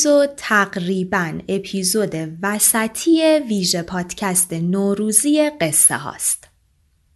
[0.00, 6.44] اپیزود تقریبا اپیزود وسطی ویژه پادکست نوروزی قصه هاست.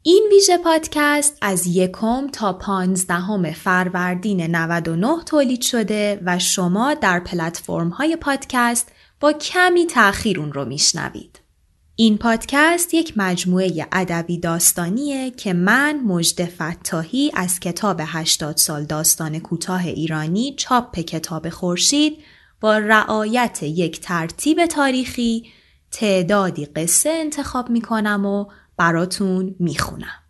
[0.03, 7.89] این ویژه پادکست از یکم تا پانزدهم فروردین 99 تولید شده و شما در پلتفرم
[7.89, 8.89] های پادکست
[9.21, 11.41] با کمی تأخیر اون رو میشنوید.
[11.97, 19.39] این پادکست یک مجموعه ادبی داستانیه که من مجد فتاحی از کتاب 80 سال داستان
[19.39, 22.17] کوتاه ایرانی چاپ کتاب خورشید
[22.61, 25.53] با رعایت یک ترتیب تاریخی
[25.91, 28.47] تعدادی قصه انتخاب می کنم و
[28.77, 30.25] براتون می خونم.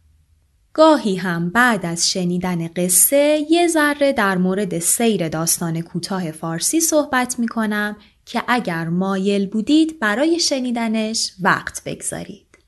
[0.72, 7.38] گاهی هم بعد از شنیدن قصه یه ذره در مورد سیر داستان کوتاه فارسی صحبت
[7.38, 12.58] می کنم که اگر مایل بودید برای شنیدنش وقت بگذارید.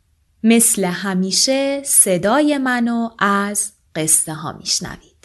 [0.43, 5.16] مثل همیشه صدای منو از قصه ها میشنوید.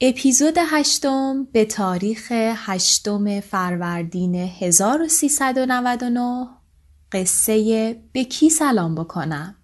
[0.00, 6.46] اپیزود هشتم به تاریخ هشتم فروردین 1399
[7.12, 9.54] قصه به کی سلام بکنم؟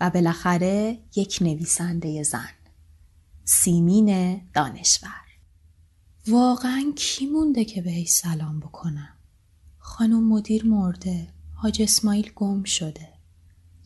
[0.00, 2.48] و بالاخره یک نویسنده زن
[3.44, 5.10] سیمین دانشور.
[6.28, 9.14] واقعا کی مونده که بهش سلام بکنم؟
[9.78, 13.08] خانم مدیر مرده حاج اسماعیل گم شده.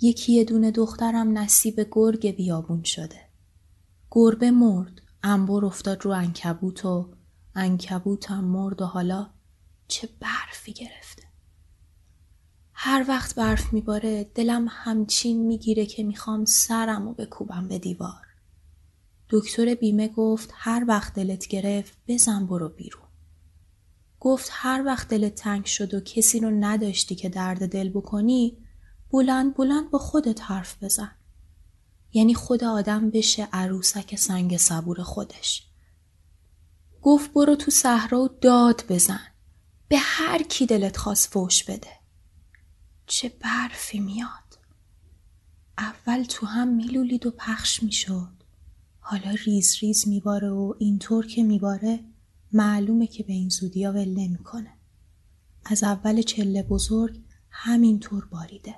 [0.01, 3.21] یکی دونه دخترم نصیب گرگ بیابون شده.
[4.11, 5.02] گربه مرد.
[5.23, 7.15] انبر افتاد رو انکبوت و
[7.55, 9.31] انکبوت هم مرد و حالا
[9.89, 11.23] چه برفی گرفته.
[12.73, 18.27] هر وقت برف میباره دلم همچین می‌گیره که می‌خوام سرم و بکوبم به دیوار.
[19.29, 23.03] دکتر بیمه گفت هر وقت دلت گرفت بزن برو بیرون.
[24.21, 28.59] گفت هر وقت دلت تنگ شد و کسی رو نداشتی که درد دل بکنی
[29.11, 31.17] بلند بلند با خودت حرف بزن.
[32.13, 35.67] یعنی خود آدم بشه عروسک سنگ صبور خودش.
[37.03, 39.27] گفت برو تو صحرا و داد بزن.
[39.89, 41.91] به هر کی دلت خواست فوش بده.
[43.07, 44.59] چه برفی میاد.
[45.79, 48.33] اول تو هم میلولید و پخش می‌شد.
[49.01, 52.05] حالا ریز ریز میباره و اینطور که میباره
[52.53, 54.73] معلومه که به این زودی ول نمی‌کنه.
[55.65, 57.21] از اول چله بزرگ
[57.51, 58.77] همینطور باریده.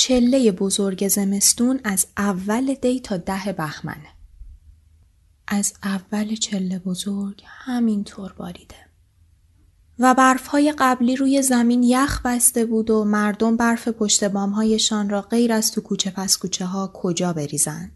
[0.00, 4.08] چله بزرگ زمستون از اول دی تا ده بهمنه.
[5.48, 8.74] از اول چله بزرگ همینطور باریده.
[9.98, 15.52] و برفهای قبلی روی زمین یخ بسته بود و مردم برف پشت بامهایشان را غیر
[15.52, 17.92] از تو کوچه پس کوچه ها کجا بریزند.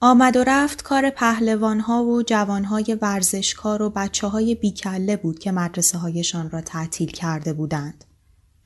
[0.00, 5.38] آمد و رفت کار پهلوان ها و جوان های ورزشکار و بچه های بیکله بود
[5.38, 8.05] که مدرسه هایشان را تعطیل کرده بودند.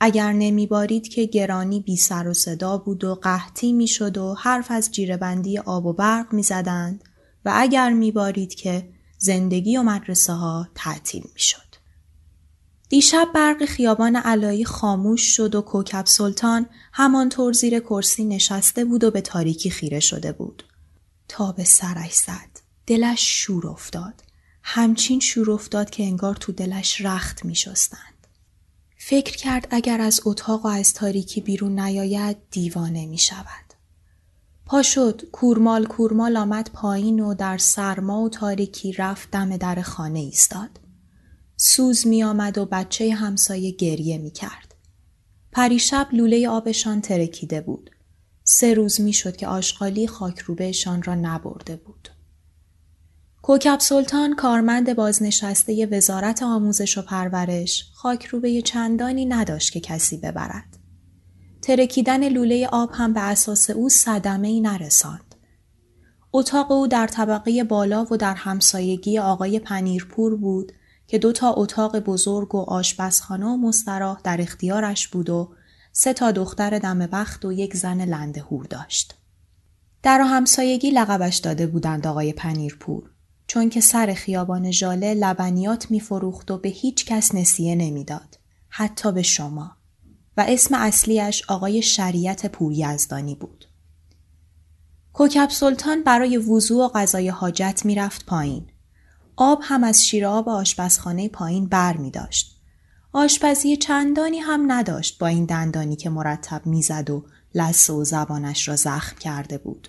[0.00, 4.91] اگر نمیبارید که گرانی بی سر و صدا بود و قحطی می‌شد و حرف از
[4.93, 7.05] جیرهبندی آب و برق می‌زدند
[7.44, 8.88] و اگر میبارید که
[9.19, 11.71] زندگی و مدرسه ها تعطیل می‌شد.
[12.88, 19.11] دیشب برق خیابان علایی خاموش شد و کوکب سلطان همانطور زیر کرسی نشسته بود و
[19.11, 20.65] به تاریکی خیره شده بود.
[21.28, 22.61] تا به سرش زد.
[22.87, 24.22] دلش شور افتاد.
[24.62, 28.09] همچین شور افتاد که انگار تو دلش رخت می شستند.
[29.03, 33.75] فکر کرد اگر از اتاق و از تاریکی بیرون نیاید دیوانه می شود.
[34.66, 40.19] پا شد کورمال کورمال آمد پایین و در سرما و تاریکی رفت دم در خانه
[40.19, 40.81] ایستاد.
[41.56, 44.75] سوز می آمد و بچه همسایه گریه می کرد.
[45.53, 47.91] پریشب لوله آبشان ترکیده بود.
[48.44, 52.09] سه روز می شد که آشغالی خاکروبهشان را نبرده بود.
[53.42, 60.78] کوکب سلطان کارمند بازنشسته وزارت آموزش و پرورش خاکروبه چندانی نداشت که کسی ببرد.
[61.62, 65.34] ترکیدن لوله آب هم به اساس او صدمه ای نرساند.
[66.32, 70.72] اتاق او در طبقه بالا و در همسایگی آقای پنیرپور بود
[71.06, 75.52] که دو تا اتاق بزرگ و آشپزخانه و مستراح در اختیارش بود و
[75.93, 79.14] سه تا دختر دم بخت و یک زن لنده هور داشت.
[80.02, 83.10] در همسایگی لقبش داده بودند آقای پنیرپور
[83.50, 88.38] چون که سر خیابان ژاله لبنیات میفروخت و به هیچ کس نسیه نمی‌داد
[88.69, 89.76] حتی به شما
[90.37, 93.64] و اسم اصلیش آقای شریعت پوریزدانی بود
[95.12, 98.67] کوکب سلطان برای وضوع و غذای حاجت می‌رفت پایین
[99.37, 102.61] آب هم از شیر آب آشپزخانه پایین بر می داشت.
[103.12, 107.25] آشپزی چندانی هم نداشت با این دندانی که مرتب می‌زد و
[107.55, 109.88] لسه و زبانش را زخم کرده بود.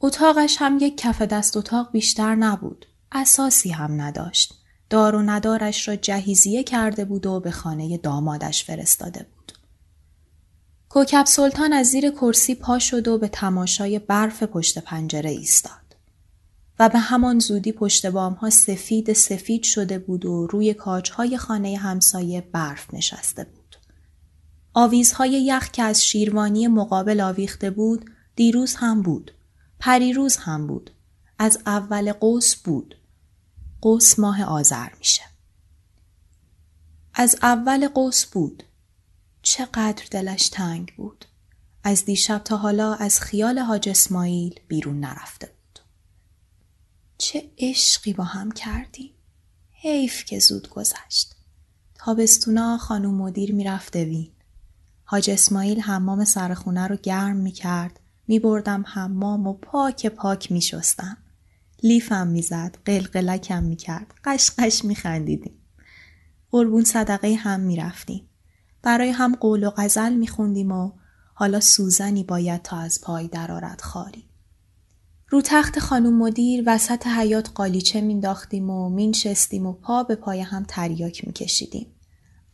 [0.00, 2.86] اتاقش هم یک کف دست اتاق بیشتر نبود.
[3.12, 4.54] اساسی هم نداشت.
[4.90, 9.52] دار و ندارش را جهیزیه کرده بود و به خانه دامادش فرستاده بود.
[10.88, 15.96] کوکب سلطان از زیر کرسی پا شد و به تماشای برف پشت پنجره ایستاد.
[16.78, 21.76] و به همان زودی پشت بام ها سفید سفید شده بود و روی کاجهای خانه
[21.76, 23.76] همسایه برف نشسته بود.
[24.74, 29.32] آویزهای یخ که از شیروانی مقابل آویخته بود دیروز هم بود.
[29.78, 30.90] پریروز هم بود.
[31.38, 32.96] از اول قوس بود.
[33.80, 35.22] قوس ماه آذر میشه.
[37.14, 38.62] از اول قوس بود.
[39.42, 41.24] چقدر دلش تنگ بود.
[41.84, 45.78] از دیشب تا حالا از خیال حاج اسماعیل بیرون نرفته بود.
[47.18, 49.10] چه عشقی با هم کردیم.
[49.70, 51.34] حیف که زود گذشت.
[51.94, 54.32] تابستونا خانوم مدیر می‌رفت وین.
[55.04, 58.00] حاج اسماعیل حمام سرخونه رو گرم می‌کرد.
[58.28, 61.16] میبردم حمام و پاک پاک میشستم.
[61.82, 62.78] لیفم می‌زد.
[62.84, 64.14] قلقلکم می‌کرد.
[64.24, 65.54] قشقش میخندیدیم.
[66.50, 68.28] قربون صدقه هم می‌رفتیم.
[68.82, 70.92] برای هم قول و غزل میخوندیم و
[71.34, 74.24] حالا سوزنی باید تا از پای درارد خاری.
[75.28, 80.64] رو تخت خانوم مدیر وسط حیات قالیچه مینداختیم و مینشستیم و پا به پای هم
[80.68, 81.86] تریاک میکشیدیم.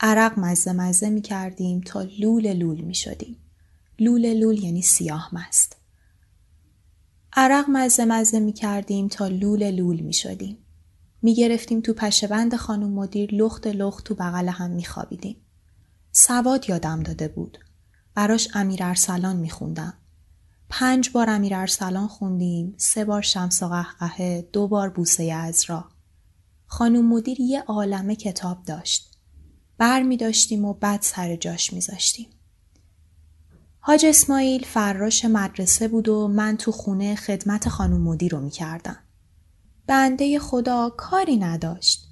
[0.00, 3.36] عرق مزه مزه می‌کردیم تا لول لول می‌شدیم.
[4.00, 5.76] لول لول یعنی سیاه مست.
[7.32, 10.58] عرق مزه مزه می‌کردیم تا لول لول می‌شدیم.
[11.22, 15.36] می‌گرفتیم تو پشه بند خانوم مدیر لخت لخت تو بغل هم میخوابیدیم.
[16.12, 17.58] سواد یادم داده بود.
[18.14, 19.94] براش امیر ارسلان میخوندم.
[20.68, 25.84] پنج بار امیر ارسلان خوندیم، سه بار شمس و قهقهه، دو بار بوسه ازرا.
[26.66, 29.18] خانوم مدیر یه عالمه کتاب داشت.
[29.78, 32.28] بر می داشتیم و بعد سر جاش میذاشتیم.
[33.82, 38.96] حاج اسماعیل فراش مدرسه بود و من تو خونه خدمت خانوم مدیر رو می‌کردم.
[39.86, 42.08] بنده خدا کاری نداشت.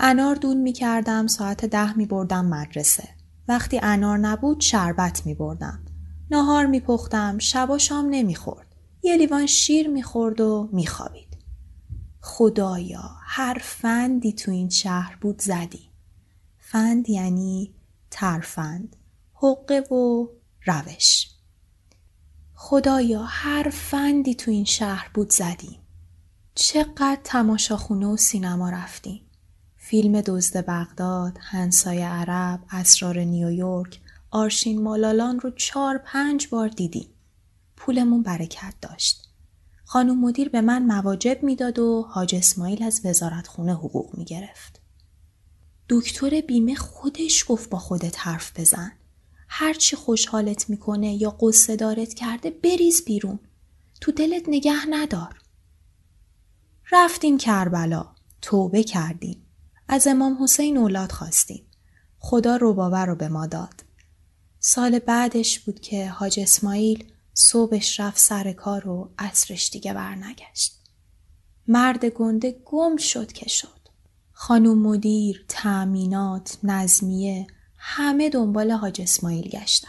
[0.00, 3.08] انار دون می‌کردم ساعت ده می بردم مدرسه.
[3.48, 5.84] وقتی انار نبود شربت می بردم.
[6.30, 8.74] ناهار می پختم شب و شام نمی خورد.
[9.02, 11.36] یه لیوان شیر می خورد و می خوابید.
[12.20, 15.90] خدایا هر فندی تو این شهر بود زدی.
[16.58, 17.74] فند یعنی
[18.10, 18.96] ترفند.
[19.34, 20.26] حقه و
[20.66, 21.26] روش.
[22.54, 25.80] خدایا هر فندی تو این شهر بود زدیم.
[26.54, 29.20] چقدر تماشاخونه و سینما رفتیم.
[29.76, 37.08] فیلم دزد بغداد، هنسای عرب، اسرار نیویورک، آرشین مالالان رو چهار پنج بار دیدیم.
[37.76, 39.28] پولمون برکت داشت.
[39.84, 44.80] خانم مدیر به من مواجب می‌داد و حاج اسماعیل از وزارت خونه حقوق می گرفت.
[45.88, 48.92] دکتر بیمه خودش گفت با خودت حرف بزن.
[49.52, 53.38] هرچی خوشحالت می‌کنه یا قصه دارت کرده بریز بیرون.
[54.00, 55.40] تو دلت نگه ندار.
[56.92, 58.06] رفتیم کربلا.
[58.42, 59.46] توبه کردیم.
[59.88, 61.66] از امام حسین اولاد خواستیم.
[62.18, 63.84] خدا روباور رو به ما داد.
[64.58, 70.80] سال بعدش بود که حاج اسماعیل صبحش رفت سر کار و عصرش دیگه برنگشت.
[71.68, 73.80] مرد گنده گم شد که شد.
[74.32, 77.46] خانوم مدیر، تأمینات، نظمیه
[77.82, 79.88] همه دنبال حاج اسماعیل گشتن.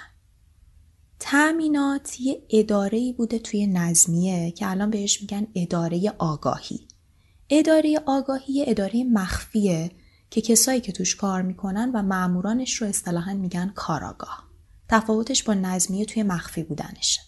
[1.19, 6.87] تأمینات یه اداره بوده توی نظمیه که الان بهش میگن اداره آگاهی.
[7.49, 9.91] اداره آگاهی اداره مخفیه
[10.29, 14.43] که کسایی که توش کار می‌کنن و معمورانش رو اصطلاحا میگن کاراگاه.
[14.89, 17.21] تفاوتش با نظمیه توی مخفی بودنشه.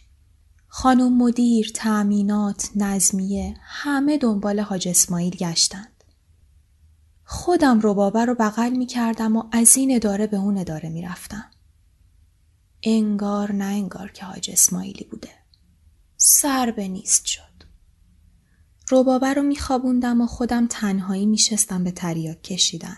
[0.67, 5.92] خانم مدیر، تأمینات، نظمیه همه دنبال حاج اسماعیل گشتند.
[7.25, 11.45] خودم ربابه رو بغل می‌کردم و از این اداره به اون اداره می‌رفتم.
[12.83, 15.29] انگار نه انگار که حاج اسماعیلی بوده.
[16.17, 17.41] سر به نیست شد.
[18.91, 22.97] ربابه رو میخوابوندم و خودم تنهایی میشستم به تریاک کشیدن.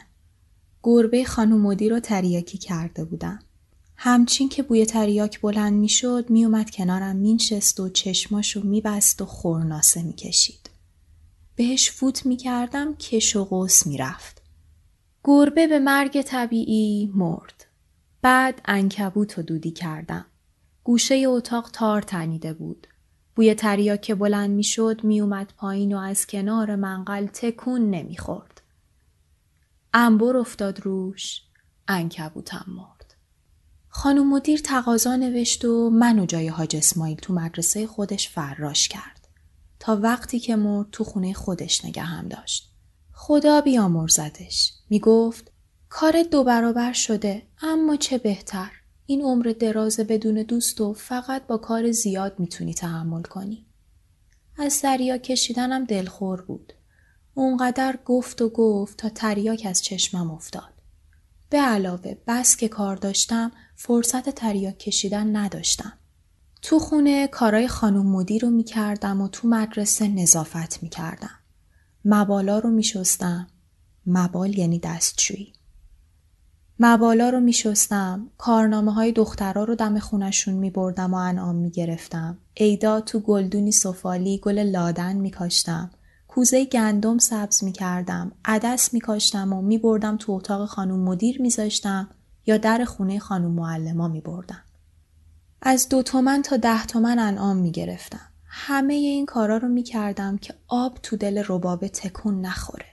[0.83, 3.39] گربه خانم مدیر رو تریاکی کرده بودم.
[3.97, 10.64] همچین که بوی تریاک بلند می‌شد میومد کنارم مینشست و چشماشو میبست و خورناسه می‌کشید.
[11.55, 14.41] بهش فوت می‌کردم کش و قوس می‌رفت.
[15.23, 17.65] گربه به مرگ طبیعی مرد.
[18.21, 20.25] بعد انکبوت و دودی کردم.
[20.83, 22.87] گوشه اتاق تار تنیده بود.
[23.35, 28.61] بوی تریا که بلند می‌شد میومد پایین و از کنار منقل تکون نمی‌خورد.
[29.93, 31.41] انبر افتاد روش
[31.87, 33.15] انکبوتم مرد.
[33.89, 39.14] خانم مدیر تقاضا نوشت و منو جای حاج اسماعیل تو مدرسه خودش فراش کرد.
[39.85, 42.71] تا وقتی که مرد تو خونه خودش نگهم داشت.
[43.11, 44.73] خدا بیامرزدش.
[44.89, 45.51] می‌گفت
[45.89, 48.71] کار دو برابر شده اما چه بهتر.
[49.05, 53.65] این عمر دراز بدون دوست و فقط با کار زیاد می‌تونی تحمل کنی.
[54.57, 56.73] از دریا کشیدنم دلخور بود.
[57.33, 60.73] اونقدر گفت و گفت تا تریاک از چشمم افتاد.
[61.49, 65.93] به علاوه بس که کار داشتم فرصت تریاک کشیدن نداشتم.
[66.67, 71.39] تو خونه کارای خانم مدیر رو می‌کردم و تو مدرسه نظافت می‌کردم.
[72.05, 73.47] مبالا رو میشستم.
[74.05, 75.53] مبال یعنی دستشویی.
[76.79, 82.37] مبالا رو میشستم کارنامه های دخترها رو دم خونشون می بردم و انعام می گرفتم.
[82.53, 85.91] ایدا تو گلدونی سفالی گل لادن می کاشتم.
[86.27, 88.31] کوزه گندم سبز می کردم.
[88.45, 92.09] عدس می کاشتم و می بردم تو اتاق خانم مدیر می زاشتم
[92.45, 94.64] یا در خونه خانم معلما می بردم.
[95.61, 98.29] از دو تومن تا ده تومن انعام می گرفتم.
[98.45, 102.85] همه این کارا رو می کردم که آب تو دل ربابه تکون نخوره.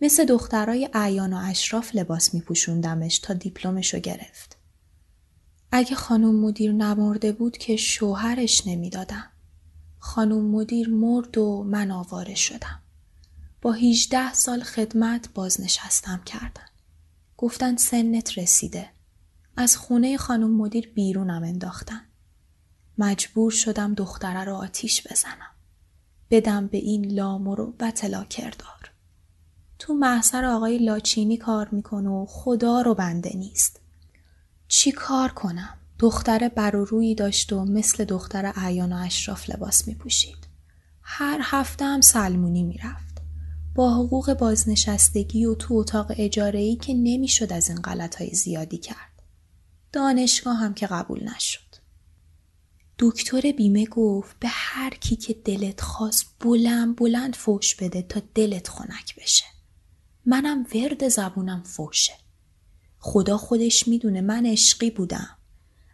[0.00, 4.56] مثل دخترای اعیان و اشراف لباس می پوشوندمش تا دیپلمشو گرفت.
[5.72, 9.24] اگه خانم مدیر نمرده بود که شوهرش نمی‌دادم.
[9.98, 12.82] خانم مدیر مرد و من آواره شدم.
[13.62, 16.66] با 18 سال خدمت بازنشستم کردن.
[17.36, 18.91] گفتن سنت رسیده.
[19.56, 22.00] از خونه خانم مدیر بیرونم انداختن.
[22.98, 25.52] مجبور شدم دختره رو آتیش بزنم.
[26.30, 28.90] بدم به این لامر و بطلا کردار.
[29.78, 33.80] تو محصر آقای لاچینی کار می‌کنه و خدا رو بنده نیست.
[34.68, 39.88] چی کار کنم؟ دختر بر و روی داشت و مثل دختر اعیان و اشراف لباس
[39.88, 40.46] می پوشید.
[41.02, 43.22] هر هفته هم سلمونی می رفت.
[43.74, 49.11] با حقوق بازنشستگی و تو اتاق اجارهی که نمی‌شد از این غلط های زیادی کرد.
[49.92, 51.72] دانشگاه هم که قبول نشد.
[52.98, 58.68] دکتر بیمه گفت به هر کی که دلت خواست بلند بلند فوش بده تا دلت
[58.68, 59.44] خنک بشه.
[60.26, 62.12] منم ورد زبونم فوشه.
[62.98, 65.38] خدا خودش می‌دونه من عشقی بودم.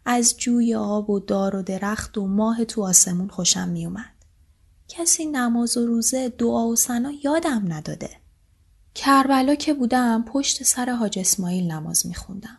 [0.05, 4.14] از جوی آب و دار و درخت و ماه تو آسمون خوشم میومد.
[4.88, 8.11] کسی نماز و روزه دعا و سنا یادم نداده.
[8.95, 12.59] کربلا که بودم پشت سر حاج اسماعیل نماز میخوندم.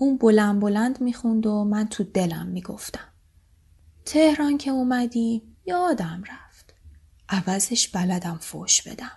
[0.00, 3.08] اون بلند بلند می‌خوند و من تو دلم می‌گفتم.
[4.04, 6.74] تهران که اومدی یادم رفت.
[7.28, 9.10] عوضش بلدم فوش بدم.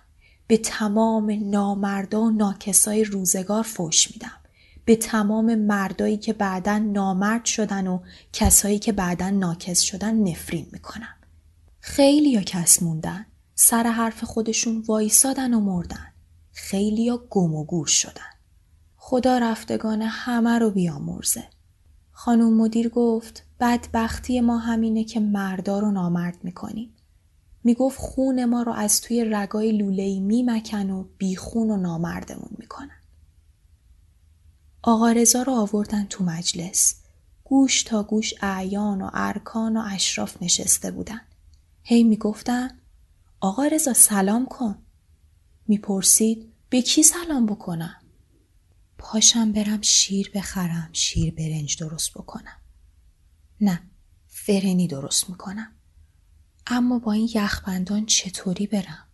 [0.46, 4.40] به تمام نامردا و ناکسای روزگار فوش میدم.
[4.84, 8.00] به تمام مردایی که بعدا نامرد شدن و
[8.32, 11.14] کسایی که بعدا ناکس شدن نفرین می‌کنم.
[11.80, 13.26] خیلی یا کس موندن.
[13.54, 16.12] سر حرف خودشون وایسادن و مردن.
[16.52, 18.33] خیلی یا گم و گور شدن.
[19.06, 21.44] خدا رفتگان همه رو بیامرزه.
[22.12, 26.94] خانم مدیر گفت بدبختی ما همینه که مردا رو نامرد می‌کنیم.
[27.64, 33.00] می‌گفت خون ما رو از توی رگای لولهی میمکن و بیخون و نامردمون می‌کنن.
[34.82, 36.94] آقا رضا رو آوردن تو مجلس.
[37.44, 41.20] گوش تا گوش اعیان و ارکان و اشراف نشسته بودن.
[41.82, 42.70] هی می‌گفتن
[43.40, 44.78] آقا رضا سلام کن.
[45.68, 48.00] می‌پرسید به کی سلام بکنم؟
[49.06, 52.60] پاشم برم شیر بخرم شیر برنج درست بکنم.
[53.60, 53.82] نه
[54.26, 55.72] فرنی درست می‌کنم.
[56.66, 59.08] اما با این یخبندان چطوری برم؟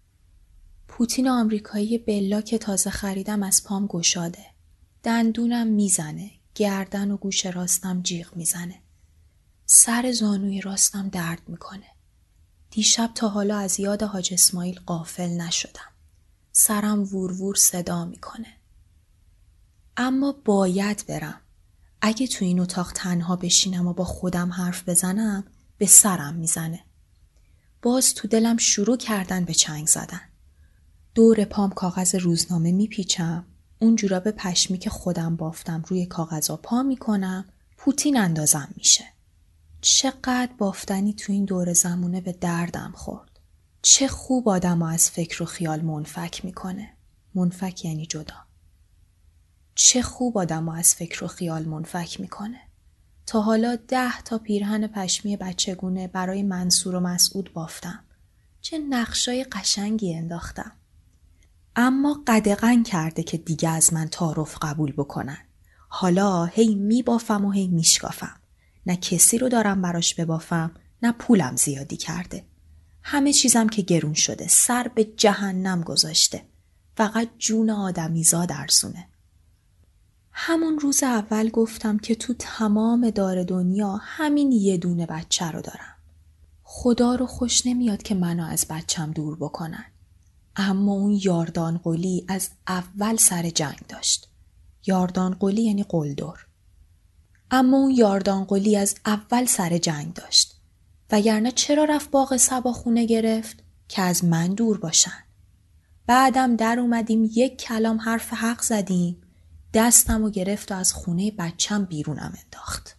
[0.88, 4.46] پوتین آمریکایی بلا که تازه خریدم از پام گشاده.
[5.02, 6.30] دندونم می‌زنه.
[6.54, 8.82] گردن و گوش راستم جیغ می‌زنه.
[9.66, 11.86] سر زانوی راستم درد می‌کنه.
[12.70, 15.92] دیشب تا حالا از یاد حاج اسماعیل قافل نشدم.
[16.52, 18.59] سرم وور وور صدا می‌کنه.
[20.02, 21.40] اما باید برم.
[22.00, 25.44] اگه تو این اتاق تنها بشینم و با خودم حرف بزنم
[25.78, 26.80] به سرم می‌زنه.
[27.82, 30.20] باز تو دلم شروع کردن به چنگ زدن.
[31.14, 33.46] دور پام کاغذ روزنامه میپیچم.
[33.78, 37.44] اون جوراب پشمی که خودم بافتم روی کاغذا پا می‌کنم.
[37.76, 39.04] پوتین اندازم میشه.
[39.80, 43.40] چقدر بافتنی تو این دور زمونه به دردم خورد.
[43.82, 46.90] چه خوب آدم از فکر و خیال منفک می‌کنه.
[47.34, 48.49] منفک یعنی جدا.
[49.82, 52.60] چه خوب آدم از فکر و خیال منفک می‌کنه.
[53.26, 58.04] تا حالا ده تا پیرهن پشمی بچگونه برای منصور و مسعود بافتم.
[58.60, 60.72] چه نقشای قشنگی انداختم.
[61.76, 65.38] اما قدغن کرده که دیگه از من تعارف قبول بکنن.
[65.88, 68.40] حالا هی میبافم و هی میشکافم.
[68.86, 70.70] نه کسی رو دارم براش ببافم
[71.02, 72.44] نه پولم زیادی کرده
[73.02, 76.44] همه چیزم که گرون شده سر به جهنم گذاشته
[76.96, 79.09] فقط جون آدمیزاد ارزونه
[80.32, 85.96] همون روز اول گفتم که تو تمام دار دنیا همین یه دونه بچه رو دارم.
[86.62, 89.84] خدا رو خوش نمیاد که منو از بچم دور بکنن.
[90.56, 94.28] اما اون یاردان قلی از اول سر جنگ داشت.
[94.86, 96.46] یاردان قلی یعنی قلدر.
[97.50, 100.60] اما اون یاردان قلی از اول سر جنگ داشت.
[101.10, 103.56] وگرنه چرا رفت باغ سبا خونه گرفت؟
[103.88, 105.24] که از من دور باشن.
[106.06, 109.22] بعدم در اومدیم یک کلام حرف حق زدیم.
[109.74, 112.96] دستم و گرفت و از خونه بچم بیرونم انداخت.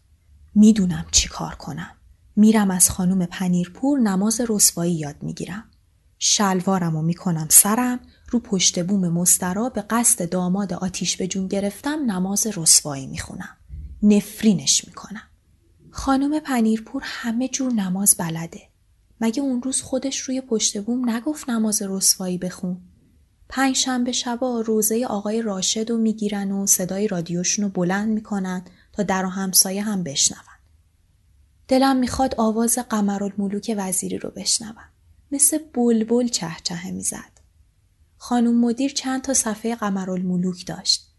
[0.55, 1.91] می‌دونم چی کار کنم.
[2.35, 5.63] میرم از خانم پنیرپور نماز رسوایی یاد می‌گیرم.
[6.19, 7.99] شلوارم و می‌کنم سرم
[8.29, 13.57] رو پشت بوم مسترا به قصد داماد آتیش به جون گرفتم نماز رسوایی می‌خونم.
[14.03, 15.23] نفرینش می‌کنم.
[15.91, 18.61] خانم پنیرپور همه جور نماز بلده.
[19.21, 22.81] مگه اون روز خودش روی پشت بوم نگفت نماز رسوایی بخون؟
[23.53, 29.03] پنج شنبه شبا روزه آقای راشد رو می‌گیرن و صدای رادیوشون رو بلند می‌کنن تا
[29.03, 30.41] در و همسایه هم بشنون.
[31.67, 34.89] دلم می‌خواد آواز قمرالملوک وزیری رو بشنوم.
[35.31, 37.41] مثل بلبل چهچه می‌زد.
[38.17, 41.13] خانم مدیر چند تا صفحه قمرالملوک داشت.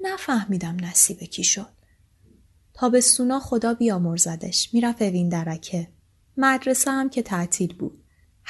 [0.00, 1.72] نفهمیدم نصیب کی شد.
[2.74, 5.88] تابستونا خدا بیامرزدش می‌رفت اوین درکه.
[6.36, 8.02] مدرسه هم که تعطیل بود.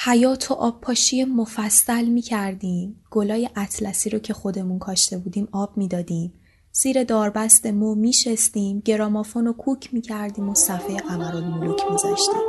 [0.05, 3.05] حیات و آب پاشی مفصل می کردیم.
[3.11, 6.33] گلای اطلسی رو که خودمون کاشته بودیم آب می‌دادیم.
[6.73, 12.43] زیر داربست مو میشستیم گرامافون رو کوک می‌کردیم و صفحه قمرالملوک میذاشتیم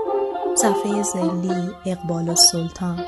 [0.58, 3.06] صفحه زلی اقبال و سلطان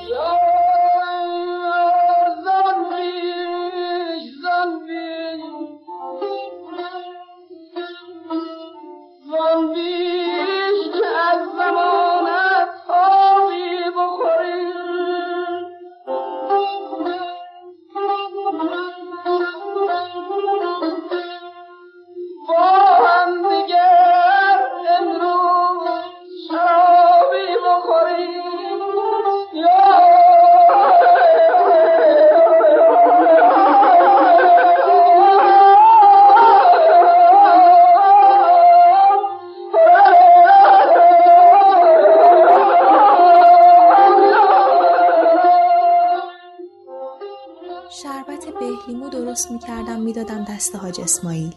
[49.11, 51.55] درست می‌کردم می‌دادم دست حاج اسماعیل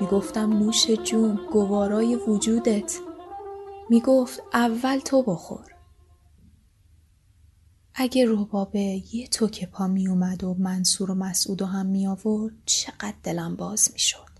[0.00, 2.98] می‌گفتم نوش جون گوارای وجودت
[3.90, 5.66] می‌گفت اول تو بخور
[7.94, 12.54] اگه ربابه یه تو که پا می اومد و منصور و مسعود هم می آورد
[12.66, 14.32] چقدر دلم باز می شد.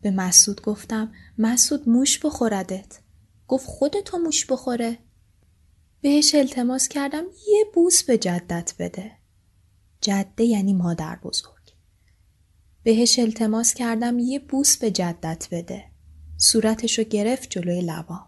[0.00, 3.00] به مسعود گفتم مسعود موش بخوردت.
[3.48, 4.98] گفت خودتو موش بخوره.
[6.00, 9.21] بهش التماس کردم یه بوس به جدت بده.
[10.02, 11.52] جده یعنی مادر بزرگ.
[12.82, 15.84] بهش التماس کردم یه بوس به جدت بده.
[16.38, 18.20] صورتشو گرفت جلوی لبا.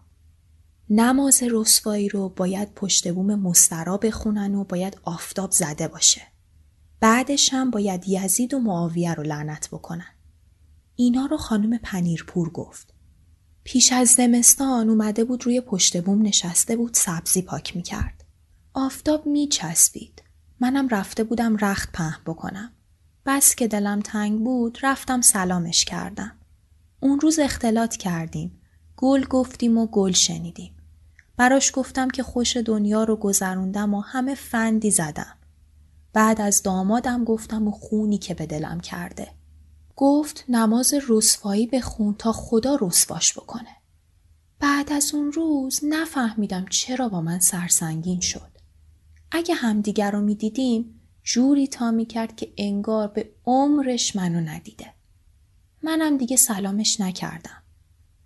[0.89, 6.21] نماز رسوایی رو باید پشت بوم مسترا بخونن و باید آفتاب زده باشه.
[6.99, 10.15] بعدش هم باید یزید و معاویه رو لعنت بکنن.
[10.95, 12.93] اینا رو خانم پنیرپور گفت.
[13.63, 18.25] پیش از زمستان اومده بود روی پشت بوم نشسته بود سبزی پاک می‌کرد.
[18.73, 20.24] آفتاب میچسبید.
[20.59, 22.71] منم رفته بودم رخت پهن بکنم.
[23.25, 26.31] بس که دلم تنگ بود رفتم سلامش کردم.
[26.99, 28.61] اون روز اختلاط کردیم.
[28.97, 30.75] گل گفتیم و گل شنیدیم.
[31.37, 35.37] براش گفتم که خوش دنیا رو گذروندم و همه فندی زدم.
[36.13, 39.27] بعد از دامادم گفتم و خونی که به دلم کرده.
[39.95, 43.75] گفت نماز رسوایی بخون تا خدا رسواش بکنه.
[44.59, 48.54] بعد از اون روز نفهمیدم چرا با من سرسنگین شد.
[49.35, 54.93] اگه همدیگر رو می‌دیدیم جوری تا می کرد که انگار به عمرش منو ندیده.
[55.83, 57.63] منم دیگه سلامش نکردم.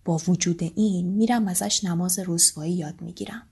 [0.05, 3.47] با وجود این میرم ازش نماز رسوایی یاد می‌گیرم.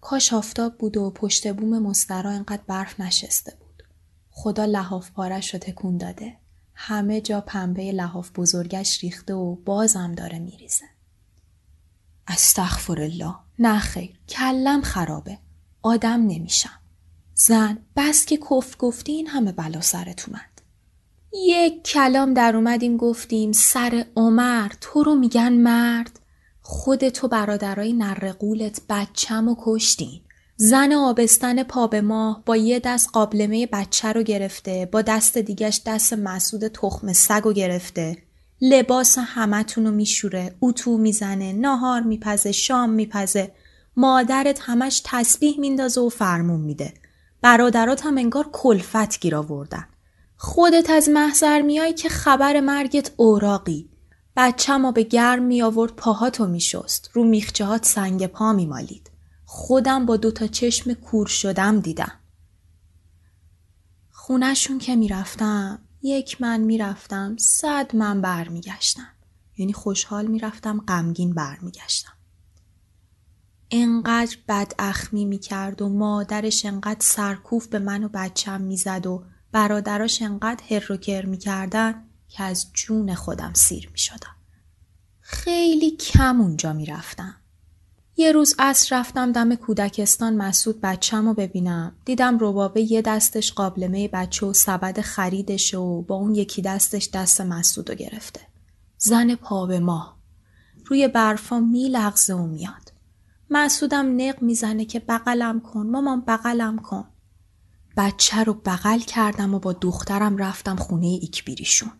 [0.00, 3.82] کاش آفتاب بود و پشت بوم مسترا انقدر برف نشسته بود.
[4.30, 6.36] خدا لحاف پارش رو تکون داده.
[6.74, 10.84] همه جا پنبه لحاف بزرگش ریخته و بازم داره میریزه.
[12.26, 13.34] استغفر الله.
[13.58, 14.18] نه خیر.
[14.28, 15.38] کلم خرابه.
[15.82, 16.80] آدم نمیشم.
[17.40, 20.62] زن بس که کف گفتی این همه بلا سرت اومد.
[21.46, 26.20] یک کلام در اومدیم گفتیم سر عمر تو رو میگن مرد.
[26.60, 30.20] خودتو برادرای نرقولت بچم و کشتین.
[30.56, 35.80] زن آبستن پا به ماه با یه دست قابلمه بچه رو گرفته با دست دیگش
[35.86, 38.16] دست مسعود تخم سگ رو گرفته.
[38.60, 43.52] لباس همتون رو میشوره اتو می‌زنه ناهار میپزه شام میپزه.
[43.96, 46.92] مادرت همش تسبیح میندازه و فرمون میده.
[47.40, 49.86] برادرات هم انگار کلفت گیر آوردن
[50.36, 53.90] خودت از محضر میای که خبر مرگت اوراقی
[54.36, 57.10] بچم به گرم می آورد پاهاتو می شست.
[57.12, 59.10] رو میخچه هات سنگ پا می مالید.
[59.44, 62.12] خودم با دوتا چشم کور شدم دیدم.
[64.10, 69.12] خونشون که می‌رفتم یک من می‌رفتم صد من برمیگشتم
[69.56, 72.12] یعنی خوشحال می‌رفتم غمگین برمیگشتم
[73.70, 80.22] انقدر بد اخمی می‌کرد و مادرش انقدر سرکوف به من و بچم می‌زد و برادراش
[80.22, 84.36] انقدر هر و کر می‌کردن که از جون خودم سیر می‌شدم
[85.20, 87.34] خیلی کم اونجا می‌رفتم
[88.16, 91.92] یه روز عصر رفتم دم کودکستان مسعود بچم رو ببینم.
[92.04, 97.40] دیدم ربابه یه دستش قابلمه بچه و سبد خریدش و با اون یکی دستش دست
[97.40, 98.40] مسعود رو گرفته.
[98.98, 100.16] زن پا به ما.
[100.86, 102.87] روی برفا میلغزه و میاد.
[103.50, 107.04] مسعودم نق می‌زنه که بغلم کن مامان بغلم کن.
[107.96, 111.90] بچه رو بغل کردم و با دخترم رفتم خونه ایکبیریشون.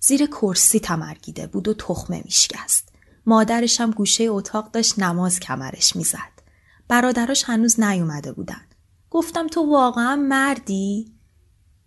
[0.00, 2.88] زیر کرسی تمرگیده بود و تخمه میشکست.
[3.26, 6.42] مادرش هم گوشه اتاق داشت نماز کمرش می‌زد.
[6.88, 8.60] برادراش هنوز نیومده بودن.
[9.10, 11.14] گفتم تو واقعا مردی؟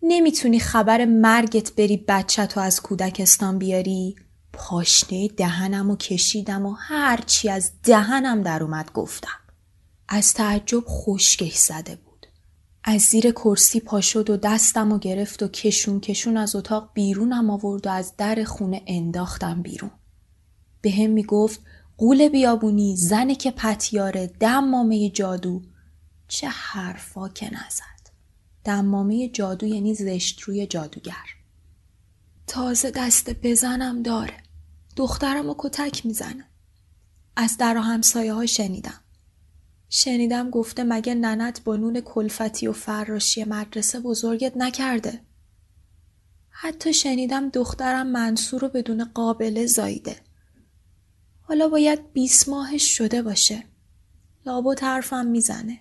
[0.02, 4.16] نمی‌تونی خبر مرگت بری بچه تو از کودکستان بیاری؟
[4.58, 9.40] پاشنه دهنم و کشیدم و هرچی از دهنم در اومد گفتم.
[10.08, 12.28] از تعجب خشکش زده بود.
[12.84, 17.50] از زیر کرسی پا شد و دستم و گرفت و کشون کشون از اتاق بیرونم
[17.50, 19.92] آورد و از در خونه انداختم بیرون.
[20.82, 21.60] به هم می گفت
[21.98, 25.62] قول بیابونی زنه که پتیاره دمامه جادو
[26.28, 28.12] چه حرفا که نزد
[28.64, 31.26] دمامه جادو یعنی زشت روی جادوگر
[32.48, 34.47] تازه دست بزنم داره
[34.98, 36.50] دخترم و کتک می‌زنه
[37.36, 39.02] از در و همسایه ها شنیدم
[39.90, 45.22] شنیدم گفته مگه ننت با نون کلفتی و فراشی مدرسه بزرگت نکرده
[46.50, 50.16] حتی شنیدم دخترم منصور رو بدون قابله زایده
[51.42, 53.64] حالا باید بیست ماهش شده باشه.
[54.46, 55.80] لابو حرفم می‌زنه.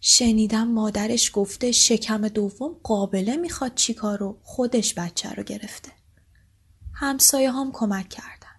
[0.00, 5.99] شنیدم مادرش گفته شکم دوم قابله می‌خواد چیکارو خودش بچه رو گرفته.
[7.02, 8.56] همسایه هم کمک کردن.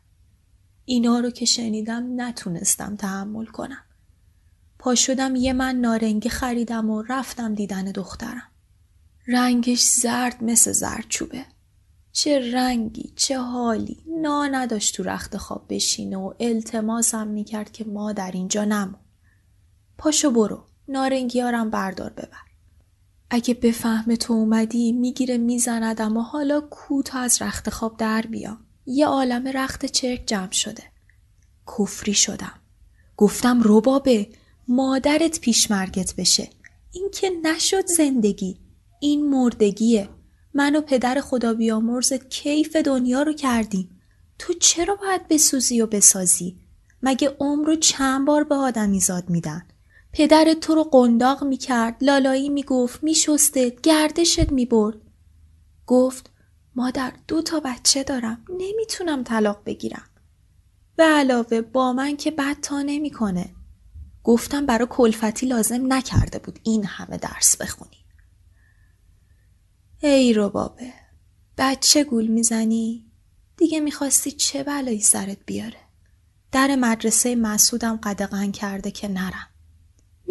[0.85, 3.83] اینا رو که شنیدم نتونستم تحمل کنم.
[4.79, 8.51] پا شدم یه من نارنگی خریدم و رفتم دیدن دخترم.
[9.27, 11.45] رنگش زرد مثل زردچوبه.
[12.11, 18.13] چه رنگی چه حالی نا نداشت تو رخت خواب بشینه و التماسم می‌کرد که ما
[18.13, 18.99] در اینجا نمون
[19.97, 22.50] پاشو برو نارنگیارم بردار ببر
[23.33, 28.57] اگه بفهمه تو اومدی می‌گیره میزندم و حالا کو تا از رخت خواب در بیام
[28.85, 30.83] یه عالم رخت چرک جمع شده.
[31.77, 32.53] کفری شدم.
[33.17, 34.29] گفتم ربابه
[34.67, 36.49] مادرت پیشمرگت بشه.
[36.91, 38.57] این که نشد زندگی.
[38.99, 40.09] این مردگیه.
[40.53, 44.01] من و پدر خدا بیامرزت کیف دنیا رو کردیم.
[44.39, 46.57] تو چرا باید بسوزی و بسازی؟
[47.03, 49.67] مگه عمر رو چند بار به آدمیزاد میدن؟
[50.13, 54.97] پدر تو رو قنداق می‌کرد لالایی می‌گفت میشستت گردشت می‌برد
[55.87, 56.31] گفت
[56.75, 60.07] مادر دو تا بچه دارم نمی‌تونم طلاق بگیرم
[60.95, 63.55] به علاوه با من که بد تا نمی‌کنه
[64.23, 67.97] گفتم برا کلفتی لازم نکرده بود این همه درس بخونی
[69.99, 70.93] ای ربابه
[71.57, 73.11] بچه گول می‌زنی؟
[73.57, 75.79] دیگه می‌خواستی چه بلایی سرت بیاره؟
[76.51, 79.47] در مدرسه مسعودم قدغن کرده که نرم.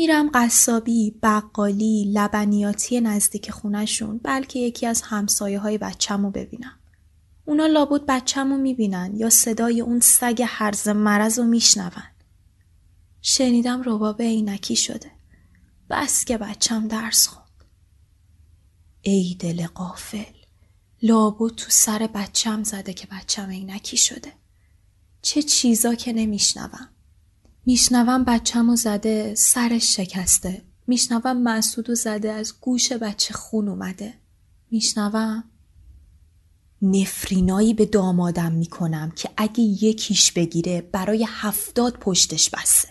[0.00, 6.78] میرم قصابی، بقالی، لبنیاتی نزدیک خونشون بلکه یکی از همسایه های بچم ببینم.
[7.44, 12.02] اونا لابد بچم رو می‌بینن یا صدای اون سگ حرز مرز رو میشنون.
[13.22, 15.10] شنیدم ربابه عینکی شده.
[15.90, 17.44] بس که بچم درس خون.
[19.02, 20.34] ای دل قافل
[21.02, 24.32] لابو تو سر بچم زده که بچم عینکی شده
[25.22, 26.88] چه چیزا که نمیشنوم
[27.66, 34.14] میشنوم بچم و زده سرش شکسته میشنوم مسعود و زده از گوش بچه خون اومده
[34.70, 35.44] میشنوم
[36.82, 42.88] نفرینایی به دامادم می‌کنم که اگه یکیش بگیره برای هفتاد پشتش بسه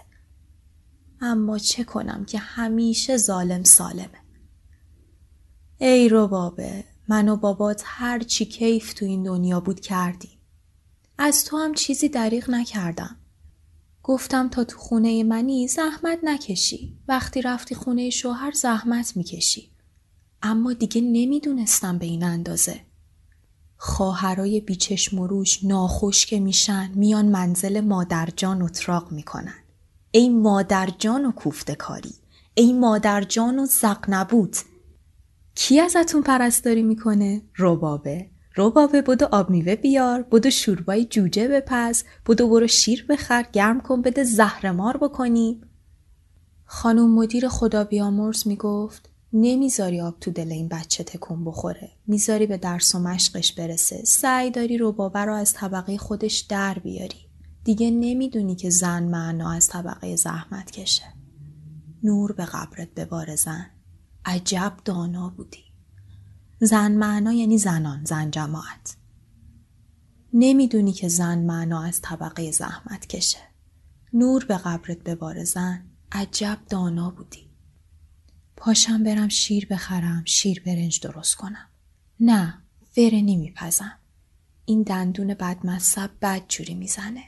[1.22, 4.20] اما چه کنم که همیشه ظالم سالمه
[5.78, 10.40] ای ربابه من و بابات هر چی کیف تو این دنیا بود کردیم.
[11.18, 13.16] از تو هم چیزی دریغ نکردم.
[14.10, 16.98] گفتم تا تو خونه منی زحمت نکشی.
[17.08, 19.72] وقتی رفتی خونه شوهر زحمت می‌کشی.
[20.42, 22.82] اما دیگه نمی‌دونستم به این اندازه.
[23.78, 29.64] خواهرای بیچشم و روش ناخوش که میشن میان منزل مادرجان اتراق می‌کنن.
[30.12, 32.14] ای مادر جان و کوفته کاری
[32.54, 34.56] ای مادر جان و زق نبود
[35.56, 42.50] کی ازتون پرستاری می‌کنه؟ ربابه ربابه بدو آب میوه بیار بدو شوربای جوجه بپز بدو
[42.50, 45.62] برو شیر بخر گرم کن بده زهرمار بکنیم
[46.66, 51.90] خانم مدیر خدا بیامرز می‌گفت نمی‌ذاری آب تو دل این بچه تکون بخوره.
[52.08, 54.02] می‌ذاری به درس و مشقش برسه.
[54.06, 57.30] سعی داری ربابه رو از طبقه خودش در بیاری.
[57.64, 61.04] دیگه نمی‌دونی که زن معنا از طبقه زحمت کشه.
[62.04, 63.66] نور به قبرت ببار زن.
[64.26, 65.69] عجب دانا بودی.
[66.62, 68.96] زن معنا یعنی زنان زن جماعت.
[70.34, 73.40] نمی‌دونی که زن معنا از طبقه زحمت کشه.
[74.14, 77.50] نور به قبرت ببار زن عجب دانا بودی.
[78.58, 81.70] پاشم برم شیر بخرم شیر برنج درست کنم.
[82.20, 82.62] نه
[82.96, 84.00] فره نمیپزم.
[84.66, 87.24] این دندون بدمصب بد جوری می‌زنه.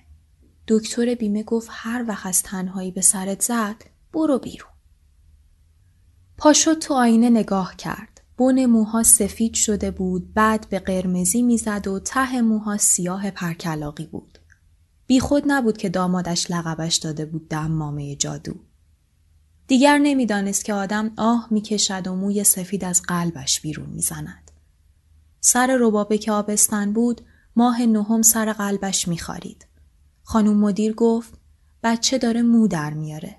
[0.68, 3.76] دکتر بیمه گفت هر وقت از تنهایی به سرت زد
[4.14, 4.72] برو بیرون.
[6.38, 8.11] پاشو تو آینه نگاه کرد.
[8.42, 14.40] بن موها سفید شده بود بعد به قرمزی می‌زد و ته موها سیاه پرکلاقی بود
[15.08, 18.54] بیخود نبود که دامادش لقبش داده بود دمامه جادو
[19.68, 24.52] دیگر نمی‌دانست که آدم آه می‌کشد و موی سفید از قلبش بیرون می‌زند.
[25.40, 27.22] سر ربابه که آبستن بود
[27.56, 29.66] ماه نهم سر قلبش میخارید.
[30.24, 31.34] خانم مدیر گفت
[31.84, 33.36] بچه داره مو در میاره.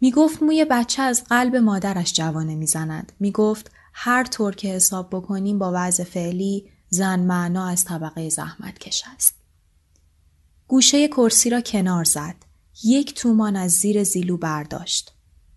[0.00, 3.12] می‌گفت موی بچه از قلب مادرش جوانه می‌زند.
[3.20, 9.04] می‌گفت هر طور که حساب بکنیم با وضع فعلی زن معنا از طبقه زحمت کش
[9.14, 9.34] است.
[10.68, 12.34] گوشه کرسی را کنار زد.
[12.84, 15.12] یک تومان از زیر زیلو برداشت.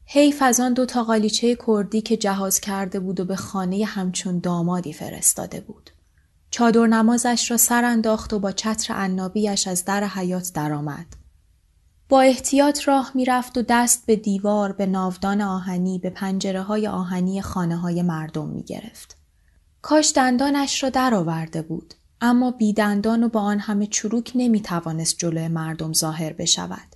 [0.06, 4.40] حیف از آن دو تا قالیچه کردی که جهاز کرده بود و به خانه همچون
[4.40, 5.90] دامادی فرستاده بود.
[6.52, 11.21] چادر نمازش را سر انداخت و با چتر عنابیش از در حیات درآمد.
[12.12, 17.42] با احتیاط راه می‌رفت و دست به دیوار به ناودان آهنی به پنجره های آهنی
[17.42, 19.18] خانه های مردم می گرفت.
[19.82, 25.18] کاش دندانش را درآورده بود اما بی دندان و با آن همه چروک نمی توانست
[25.18, 26.96] جلوی مردم ظاهر بشود.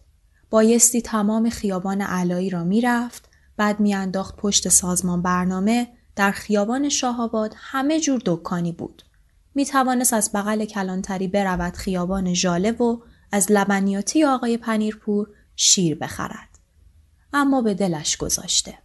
[0.50, 8.00] بایستی تمام خیابان علایی را می‌رفت بعد میانداخت پشت سازمان برنامه در خیابان شاهآباد همه
[8.00, 9.04] جور دکانی بود
[9.56, 12.98] می توانست از بغل کلانتری برود خیابان ژاله و
[13.32, 16.60] از لبنیاتی آقای پنیرپور شیر بخرد.
[17.34, 18.78] اما به دلش گذاشته.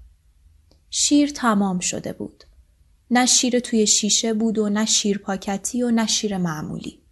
[0.90, 2.44] شیر تمام شده بود.
[3.10, 7.02] نه شیر توی شیشه بود و نه شیر پاکتی و نه شیر معمولی.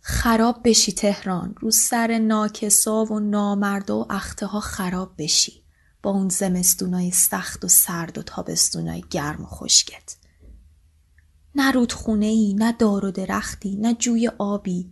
[0.00, 1.54] خراب بشی تهران.
[1.60, 5.62] رو سر ناکسا و نامرد و اخته ها خراب بشی.
[6.02, 10.16] با اون زمستونای سخت و سرد و تابستونای گرم و خشکت.
[11.54, 14.90] نه رودخونه ای نه دار و درختی نه جوی آبی.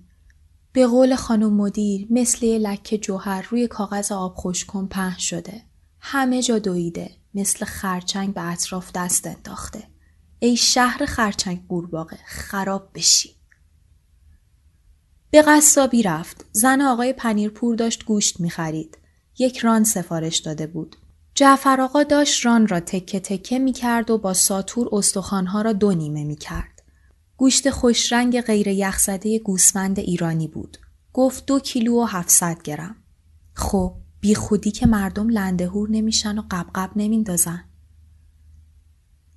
[0.78, 4.34] به قول خانم مدیر مثل لکه جوهر روی کاغذ آب
[4.66, 5.62] کن پهن شده
[6.00, 9.82] همه جا دویده مثل خرچنگ به اطراف دست انداخته
[10.38, 13.36] ای شهر خرچنگ قورباغه خراب بشی
[15.30, 16.44] به قصابی رفت.
[16.52, 18.98] زن آقای پنیرپور داشت گوشت می خرید.
[19.38, 20.96] یک ران سفارش داده بود.
[21.34, 25.92] جعفر آقا داشت ران را تکه تکه می کرد و با ساتور استخوانها را دو
[25.92, 26.77] نیمه می کرد.
[27.38, 30.78] گوشت خوشرنگ غیر یخزده گوسفند ایرانی بود.
[31.12, 32.96] گفت دو کیلو و هفتصد گرم.
[33.54, 37.64] خب بی خودی که مردم لندهور نمیشن و قبقب نمیندازن.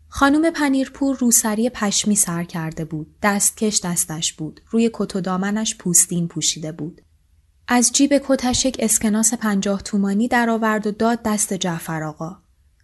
[0.08, 3.16] خانم پنیرپور روسری پشمی سر کرده بود.
[3.24, 4.62] دستکش دستش بود.
[4.70, 7.02] روی کت و دامنش پوستین پوشیده بود.
[7.68, 12.38] از جیب کتش یک اسکناس پنجاه تومانی درآورد و داد دست جعفر آقا.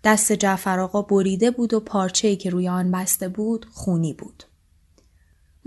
[0.04, 4.44] دست جعفر آقا بریده بود و پارچه‌ای که روی آن بسته بود خونی بود.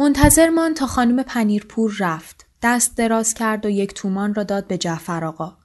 [0.01, 2.47] منتظر مان تا خانم پنیرپور رفت.
[2.63, 5.57] دست دراز کرد و یک تومان را داد به جعفر آقا.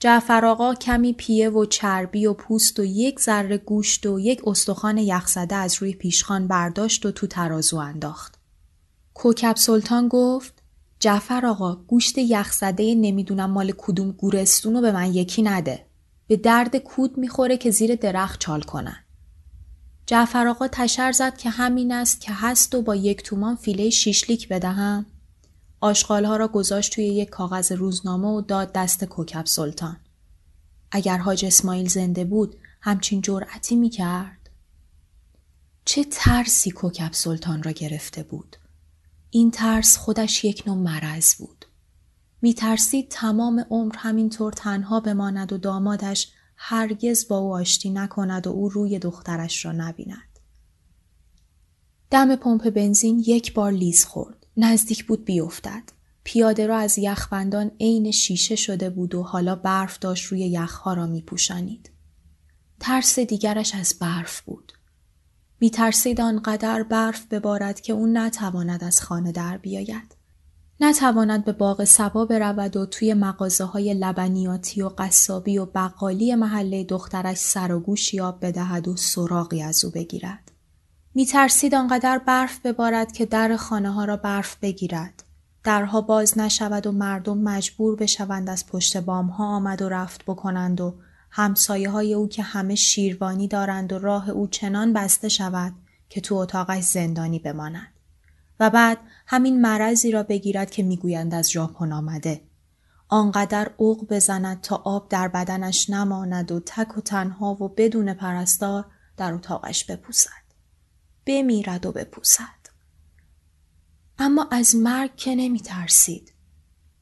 [0.00, 4.98] جعفر آقا کمی پیه و چربی و پوست و یک ذره گوشت و یک استخوان
[4.98, 8.38] یخزده از روی پیشخان برداشت و تو ترازو انداخت.
[9.14, 10.62] کوکب سلطان گفت
[11.00, 15.86] جعفر آقا گوشت یخزده نمی‌دونم مال کدوم گورستون رو به من یکی نده.
[16.26, 19.05] به درد کود می‌خوره که زیر درخت چال کنن.
[20.06, 24.48] جعفر آقا تشر زد که همین است که هست و با یک تومان فیله شیشلیک
[24.48, 25.06] بدهم.
[25.80, 29.96] آشغالها را گذاشت توی یک کاغذ روزنامه و داد دست کوکب سلطان.
[30.90, 34.50] اگر حاج اسماعیل زنده بود همچین جرأتی می کرد؟
[35.84, 38.56] چه ترسی کوکب سلطان را گرفته بود؟
[39.30, 41.66] این ترس خودش یک نوع مرض بود.
[42.42, 48.50] می ترسید تمام عمر همینطور تنها بماند و دامادش هرگز با او آشتی نکند و
[48.50, 50.38] او روی دخترش را نبیند.
[52.10, 54.46] دم پمپ بنزین یک بار لیز خورد.
[54.56, 55.82] نزدیک بود بیفتد.
[56.24, 61.06] پیاده را از یخبندان عین شیشه شده بود و حالا برف داشت روی یخها را
[61.06, 61.90] می پوشانید.
[62.80, 64.72] ترس دیگرش از برف بود.
[65.60, 70.15] می ترسید آنقدر برف ببارد که او نتواند از خانه در بیاید.
[70.80, 76.84] نتواند به باغ سبا برود و توی مغازه های لبنیاتی و قصابی و بقالی محله
[76.84, 80.52] دخترش سر و گوش یاب بدهد و سراغی از او بگیرد.
[81.14, 85.22] می ترسید آنقدر برف ببارد که در خانه ها را برف بگیرد.
[85.64, 90.80] درها باز نشود و مردم مجبور بشوند از پشت بام ها آمد و رفت بکنند
[90.80, 90.94] و
[91.30, 95.72] همسایه های او که همه شیروانی دارند و راه او چنان بسته شود
[96.08, 97.92] که تو اتاقش زندانی بماند.
[98.60, 102.42] و بعد همین مرضی را بگیرد که می‌گویند از ژاپن آمده.
[103.08, 108.84] آنقدر اوق بزند تا آب در بدنش نماند و تک و تنها و بدون پرستار
[109.16, 110.46] در اتاقش بپوسد.
[111.26, 112.66] بمیرد و بپوسد.
[114.18, 116.32] اما از مرگ که نمی ترسید.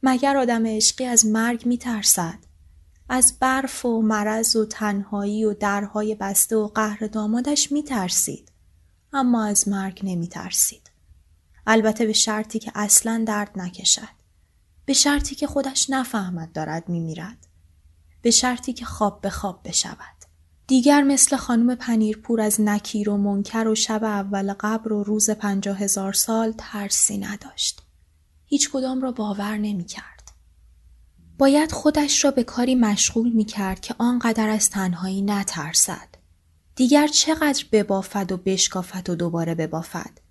[0.03, 2.39] مگر آدم عشقی از مرگ می ترسد.
[3.09, 8.53] از برف و مرض و تنهایی و درهای بسته و قهر دامادش می ترسید.
[9.13, 10.84] اما از مرگ نمی ترسید.
[11.67, 14.25] البته به شرطی که اصلا درد نکشد.
[14.85, 17.47] به شرطی که خودش نفهمد دارد می میرد.
[18.23, 20.15] به شرطی که خواب به خواب بشود.
[20.67, 25.79] دیگر مثل خانم پنیرپور از نکیر و منکر و شب اول قبر و روز پنجاه
[25.79, 27.83] هزار سال ترسی نداشت.
[28.47, 30.33] هیچ کدام را باور نمی کرد.
[31.39, 36.09] باید خودش را به کاری مشغول می کرد که آنقدر از تنهایی نترسد.
[36.77, 40.24] دیگر چقدر ببافد و بشکافد و دوباره ببافد.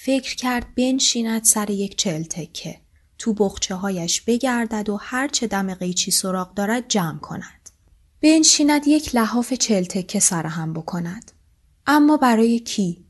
[0.00, 2.80] فکر کرد بنشیند سر یک چل تکه.
[3.18, 7.70] تو بخچه هایش بگردد و هرچه دم قیچی سراغ دارد جمع کند.
[8.20, 11.32] بنشیند یک لحاف چلتکه سرهم بکند.
[11.86, 13.04] اما برای کی؟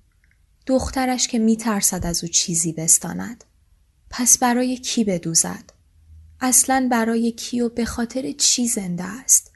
[0.66, 3.44] دخترش که میترسد از او چیزی بستاند.
[4.10, 5.72] پس برای کی بدوزد؟
[6.40, 9.52] اصلا برای کی و به خاطر چی زنده است؟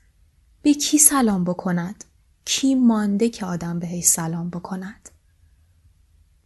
[0.62, 2.04] به کی سلام بکند؟
[2.44, 5.11] کی مانده که آدم بهش سلام بکند؟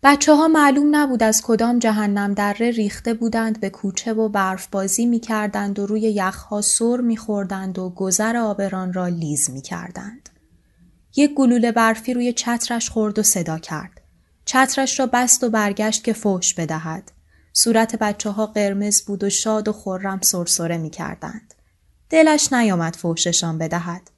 [0.08, 5.06] بچه ها معلوم نبود از کدام جهنم دره ریخته بودند به کوچه و برف بازی
[5.06, 10.28] می کردند و روی یخها سر می خوردند و گذر آبران را لیز می کردند.
[11.16, 14.00] یک گلوله برفی روی چترش خورد و صدا کرد.
[14.44, 17.12] چترش را بست و برگشت که فوش بدهد.
[17.52, 21.54] صورت بچه ها قرمز بود و شاد و خورم سرسره می کردند.
[22.10, 24.10] دلش نیامد فوششان بدهد.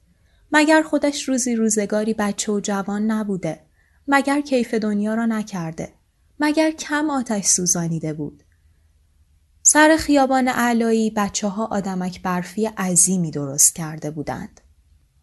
[0.51, 3.68] مگر خودش روزی روزگاری بچه و جوان نبوده.
[4.11, 5.93] مگر کیف دنیا را نکرده
[6.39, 8.43] مگر کم آتش سوزانیده بود
[9.63, 14.61] سر خیابان علایی بچه ها آدمک برفی عظیمی درست کرده بودند.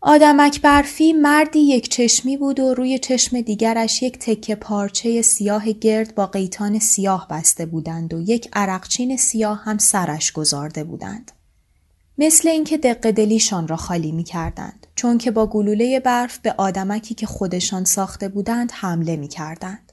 [0.00, 6.14] آدمک برفی مردی یک چشمی بود و روی چشم دیگرش یک تکه پارچه سیاه گرد
[6.14, 11.32] با قیتان سیاه بسته بودند و یک عرقچین سیاه هم سرش گذارده بودند.
[12.18, 17.14] مثل اینکه دق دلیشان را خالی می کردند چون که با گلوله برف به آدمکی
[17.14, 19.92] که خودشان ساخته بودند حمله می کردند.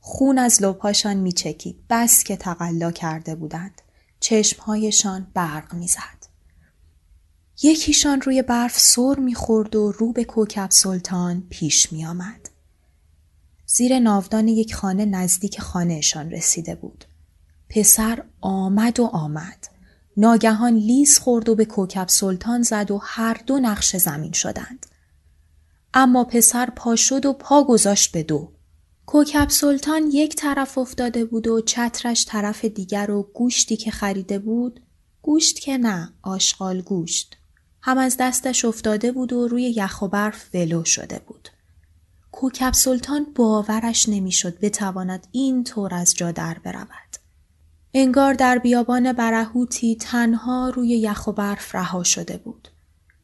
[0.00, 3.82] خون از لبهاشان می چکید بس که تقلا کرده بودند.
[4.20, 6.28] چشمهایشان برق می زد.
[7.62, 12.48] یکیشان روی برف سر می خورد و رو به کوکب سلطان پیش می آمد.
[13.66, 17.04] زیر ناودان یک خانه نزدیک خانهشان رسیده بود.
[17.68, 19.77] پسر آمد و آمد.
[20.20, 24.86] ناگهان لیز خورد و به کوکب سلطان زد و هر دو نقش زمین شدند.
[25.94, 28.52] اما پسر پا شد و پا گذاشت به دو.
[29.06, 34.80] کوکب سلطان یک طرف افتاده بود و چترش طرف دیگر و گوشتی که خریده بود
[35.22, 37.36] گوشت که نه آشغال گوشت
[37.82, 41.48] هم از دستش افتاده بود و روی یخ و برف ولو شده بود.
[42.32, 47.17] کوکب سلطان باورش نمی‌شد بتواند این طور از جا در برود.
[47.94, 52.68] انگار در بیابان برهوتی تنها روی یخ و برف رها شده بود.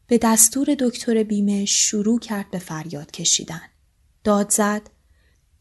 [0.06, 3.62] به دستور دکتر بیمه شروع کرد به فریاد کشیدن.
[4.24, 4.90] داد زد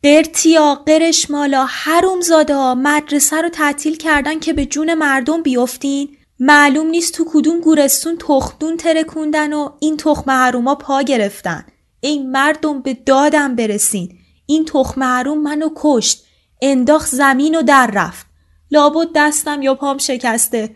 [0.04, 6.18] قرتیا قرش مالا حروم زاده مدرسه رو تعطیل کردن که به جون مردم بیفتین.
[6.40, 11.66] معلوم نیست تو کدوم گورستون تخمدون ترکوندن و این تخم حروما پا گرفتن.
[12.00, 14.18] ای مردم به دادم برسین.
[14.46, 16.24] این تخم حروم منو کشت.
[16.62, 18.33] انداخت زمین و در رفت.
[18.74, 20.76] لابد دستم یا پام شکسته.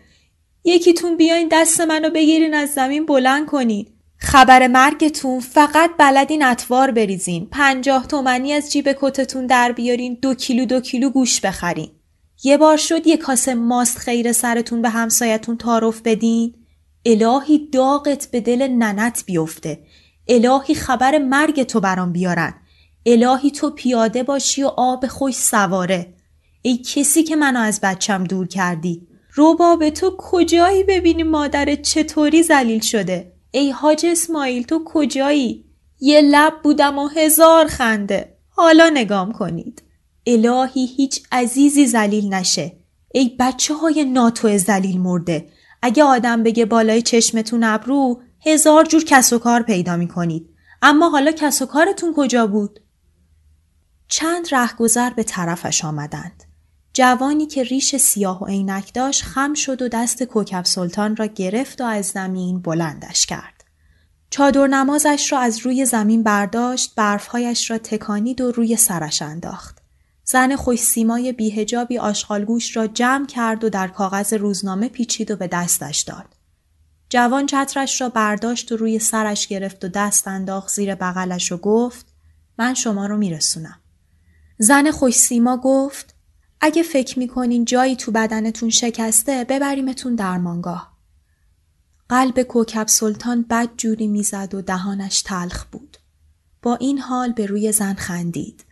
[0.64, 3.86] یکیتون بیاین دست منو بگیرین از زمین بلند کنین.
[4.18, 7.48] خبر مرگتون فقط بلدین اتوار بریزین.
[7.50, 11.90] پنجاه تومنی از جیب کتتون در بیارین دو کیلو دو کیلو گوش بخرین.
[12.44, 16.54] یه بار شد یه کاسه ماست خیر سرتون به همسایتون تعارف بدین.
[17.06, 19.78] الهی داغت به دل ننت بیفته.
[20.28, 22.54] الهی خبر مرگ تو برام بیارن.
[23.06, 26.17] الهی تو پیاده باشی و آب خوش سواره.
[26.62, 32.80] ای کسی که منو از بچم دور کردی؟ روباب تو کجایی ببینی مادرت چطوری زلیل
[32.80, 35.64] شده؟ ای حاج اسماعیل تو کجایی؟
[36.00, 38.36] یه لب بودم و هزار خنده.
[38.48, 39.82] حالا نگام کنید.
[40.26, 42.76] الهی هیچ عزیزی زلیل نشه.
[43.14, 45.48] ای بچه های ناتو زلیل مرده.
[45.82, 50.48] اگه آدم بگه بالای چشمتون ابرو هزار جور کس و کار پیدا می کنید.
[50.82, 52.80] اما حالا کس و کارتون کجا بود؟
[54.08, 56.44] چند رهگذر به طرفش آمدند.
[56.98, 61.80] جوانی که ریش سیاه و عینک داشت خم شد و دست کوکب سلطان را گرفت
[61.80, 63.64] و از زمین بلندش کرد.
[64.30, 69.78] چادر نمازش را از روی زمین برداشت، برفهایش را تکانید و روی سرش انداخت.
[70.24, 75.46] زن خوش سیمای بیهجابی آشغالگوش را جمع کرد و در کاغذ روزنامه پیچید و به
[75.46, 76.26] دستش داد.
[77.08, 82.06] جوان چترش را برداشت و روی سرش گرفت و دست انداخت زیر بغلش و گفت
[82.58, 83.80] من شما رو میرسونم.
[84.58, 86.17] زن خوش سیما گفت
[86.60, 90.98] اگه فکر می‌کنین جایی تو بدنتون شکسته ببریمتون درمانگاه.
[92.08, 95.96] قلب کوکب سلطان بد جوری می‌زد و دهانش تلخ بود.
[96.62, 98.64] با این حال به روی زن خندید.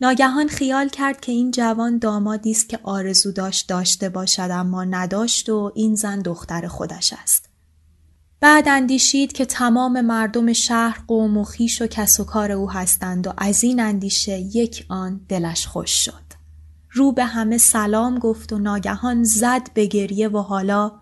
[0.00, 5.48] ناگهان خیال کرد که این جوان دامادی است که آرزو داشت داشته باشد اما نداشت
[5.48, 7.48] و این زن دختر خودش است.
[8.40, 13.26] بعد اندیشید که تمام مردم شهر قوم و خیش و کس و کار او هستند
[13.26, 16.25] و از این اندیشه یک آن دلش خوش شد.
[16.96, 20.92] رو به همه سلام گفت و ناگهان زد به گریه و حالا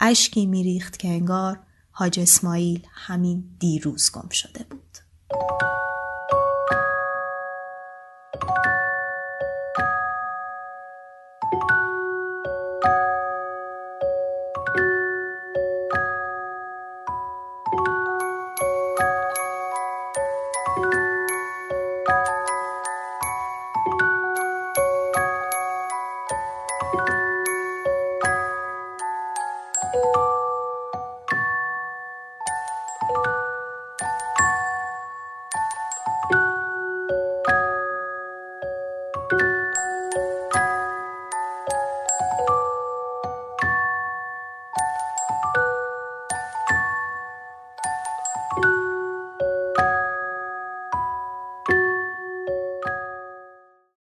[0.00, 4.98] اشکی میریخت که انگار حاج اسماعیل همین دیروز گم شده بود.